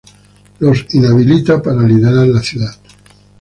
[0.57, 2.73] los inhabilita para liderar la ciudad